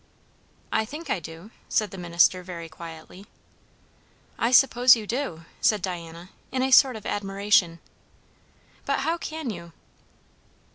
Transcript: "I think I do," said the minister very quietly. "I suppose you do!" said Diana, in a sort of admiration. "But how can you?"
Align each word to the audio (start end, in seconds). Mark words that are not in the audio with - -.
"I 0.71 0.83
think 0.83 1.11
I 1.11 1.19
do," 1.19 1.51
said 1.69 1.91
the 1.91 1.97
minister 1.99 2.41
very 2.41 2.67
quietly. 2.67 3.27
"I 4.39 4.49
suppose 4.49 4.95
you 4.95 5.05
do!" 5.05 5.45
said 5.61 5.83
Diana, 5.83 6.31
in 6.51 6.63
a 6.63 6.71
sort 6.71 6.95
of 6.95 7.05
admiration. 7.05 7.77
"But 8.83 9.01
how 9.01 9.19
can 9.19 9.51
you?" 9.51 9.73